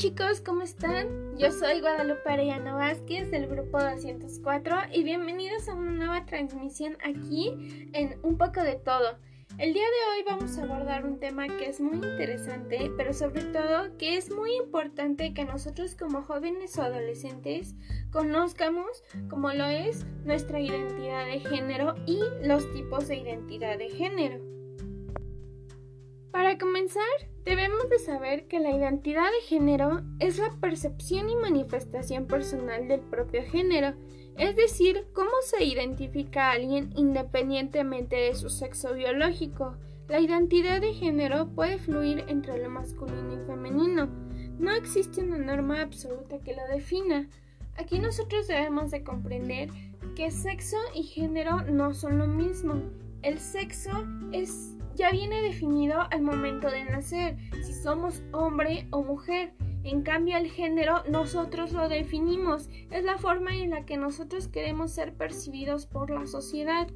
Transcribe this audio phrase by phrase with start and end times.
[0.00, 1.36] chicos, ¿cómo están?
[1.36, 7.90] Yo soy Guadalupe Arellano Vázquez del grupo 204 y bienvenidos a una nueva transmisión aquí
[7.92, 9.18] en Un poco de todo.
[9.58, 13.42] El día de hoy vamos a abordar un tema que es muy interesante, pero sobre
[13.42, 17.74] todo que es muy importante que nosotros como jóvenes o adolescentes
[18.10, 24.49] conozcamos como lo es nuestra identidad de género y los tipos de identidad de género.
[26.60, 27.02] Comenzar,
[27.42, 33.00] debemos de saber que la identidad de género es la percepción y manifestación personal del
[33.00, 33.94] propio género,
[34.36, 39.78] es decir, cómo se identifica a alguien independientemente de su sexo biológico.
[40.06, 44.10] La identidad de género puede fluir entre lo masculino y femenino.
[44.58, 47.26] No existe una norma absoluta que lo defina.
[47.78, 49.70] Aquí nosotros debemos de comprender
[50.14, 52.82] que sexo y género no son lo mismo.
[53.22, 53.90] El sexo
[54.32, 59.52] es ya viene definido al momento de nacer, si somos hombre o mujer.
[59.82, 64.90] En cambio, el género nosotros lo definimos, es la forma en la que nosotros queremos
[64.92, 66.88] ser percibidos por la sociedad.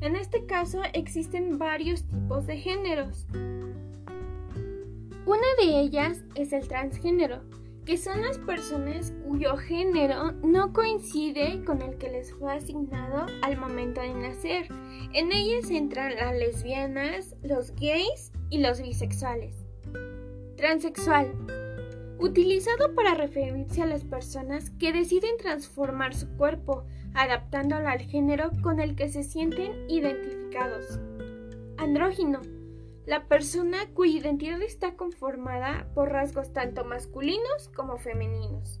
[0.00, 3.26] En este caso existen varios tipos de géneros.
[5.24, 7.42] Una de ellas es el transgénero,
[7.84, 13.56] que son las personas cuyo género no coincide con el que les fue asignado al
[13.56, 14.68] momento de nacer.
[15.12, 19.66] En ellas entran las lesbianas, los gays y los bisexuales.
[20.56, 21.32] Transexual.
[22.20, 28.78] Utilizado para referirse a las personas que deciden transformar su cuerpo, adaptándolo al género con
[28.78, 31.00] el que se sienten identificados.
[31.78, 32.42] Andrógino
[33.06, 38.80] la persona cuya identidad está conformada por rasgos tanto masculinos como femeninos.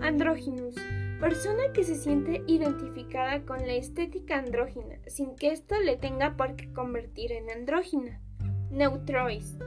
[0.00, 0.74] Andróginos,
[1.20, 6.56] persona que se siente identificada con la estética andrógina, sin que esto le tenga por
[6.56, 8.22] qué convertir en andrógina.
[8.70, 9.58] Neutrois,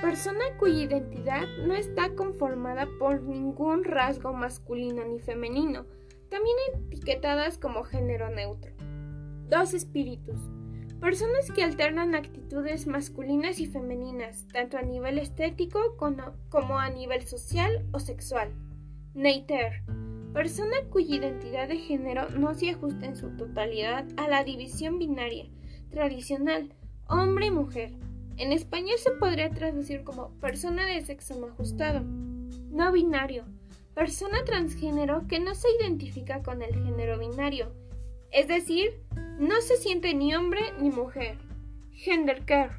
[0.00, 5.84] persona cuya identidad no está conformada por ningún rasgo masculino ni femenino,
[6.30, 8.72] también etiquetadas como género neutro.
[9.48, 10.38] Dos espíritus,
[11.00, 17.86] Personas que alternan actitudes masculinas y femeninas, tanto a nivel estético como, a nivel social
[17.92, 18.52] o sexual.
[19.14, 19.82] Neiter.
[20.34, 25.46] Persona cuya identidad de género no se ajusta en su totalidad a la división binaria
[25.90, 26.74] tradicional
[27.08, 27.92] hombre-mujer.
[28.36, 32.02] En español se podría traducir como persona de sexo no ajustado.
[32.02, 33.46] No binario.
[33.94, 37.72] Persona transgénero que no se identifica con el género binario,
[38.30, 39.02] es decir,
[39.40, 41.38] no se siente ni hombre ni mujer.
[41.92, 42.72] Gender care.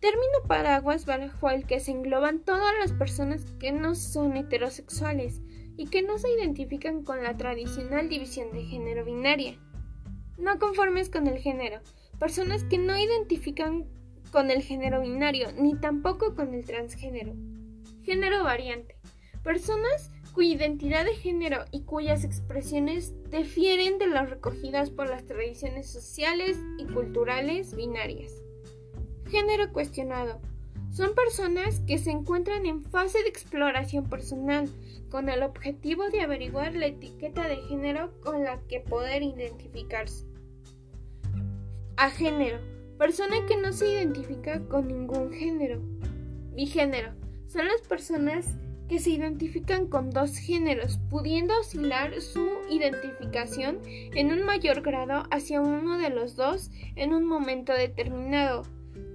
[0.00, 5.40] Término paraguas bajo el que se engloban todas las personas que no son heterosexuales
[5.76, 9.56] y que no se identifican con la tradicional división de género binaria.
[10.36, 11.78] No conformes con el género.
[12.18, 13.86] Personas que no identifican
[14.32, 17.34] con el género binario ni tampoco con el transgénero.
[18.02, 18.96] Género variante.
[19.44, 25.88] Personas cuya identidad de género y cuyas expresiones difieren de las recogidas por las tradiciones
[25.88, 28.32] sociales y culturales binarias.
[29.30, 30.40] Género cuestionado.
[30.90, 34.68] Son personas que se encuentran en fase de exploración personal
[35.08, 40.26] con el objetivo de averiguar la etiqueta de género con la que poder identificarse.
[41.96, 42.58] A género.
[42.98, 45.80] Persona que no se identifica con ningún género.
[46.54, 47.12] Bigénero.
[47.46, 48.56] Son las personas
[48.88, 55.60] que se identifican con dos géneros, pudiendo oscilar su identificación en un mayor grado hacia
[55.60, 58.62] uno de los dos en un momento determinado.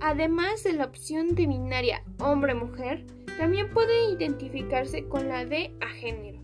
[0.01, 3.05] Además de la opción de binaria hombre-mujer,
[3.37, 6.41] también puede identificarse con la de a género.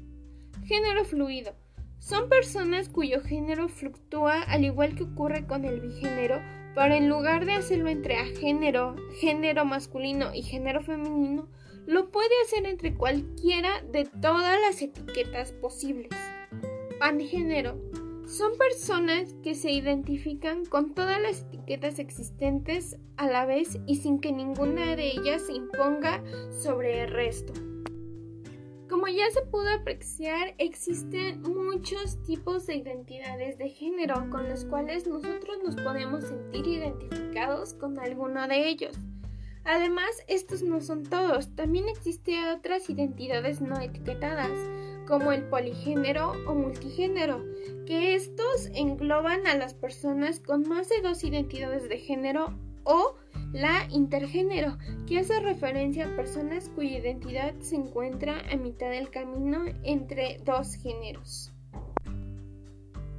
[0.66, 1.54] Género fluido.
[2.00, 6.40] Son personas cuyo género fluctúa al igual que ocurre con el bigénero,
[6.76, 11.48] pero en lugar de hacerlo entre a género, género masculino y género femenino,
[11.88, 16.12] lo puede hacer entre cualquiera de todas las etiquetas posibles.
[17.00, 17.80] Pangénero
[18.28, 24.20] son personas que se identifican con todas las etiquetas existentes a la vez y sin
[24.20, 26.24] que ninguna de ellas se imponga
[26.60, 27.54] sobre el resto.
[28.90, 35.08] Como ya se pudo apreciar, existen muchos tipos de identidades de género con los cuales
[35.08, 38.96] nosotros nos podemos sentir identificados con alguno de ellos.
[39.64, 44.52] Además, estos no son todos, también existen otras identidades no etiquetadas,
[45.08, 47.44] como el poligénero o multigénero,
[47.88, 52.54] que estos engloban a las personas con más de dos identidades de género
[52.84, 53.16] o
[53.56, 59.64] la intergénero, que hace referencia a personas cuya identidad se encuentra a mitad del camino
[59.84, 61.54] entre dos géneros.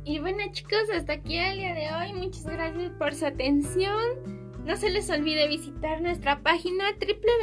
[0.05, 2.13] Y bueno chicos, hasta aquí el día de hoy.
[2.13, 4.47] Muchas gracias por su atención.
[4.67, 6.85] No se les olvide visitar nuestra página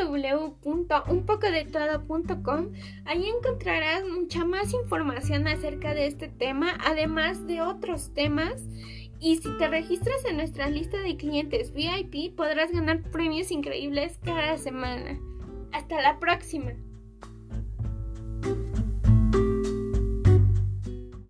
[0.04, 2.74] www.unpocodetodo.com.
[3.06, 8.62] Ahí encontrarás mucha más información acerca de este tema, además de otros temas.
[9.24, 14.58] Y si te registras en nuestra lista de clientes VIP, podrás ganar premios increíbles cada
[14.58, 15.18] semana.
[15.72, 16.74] Hasta la próxima.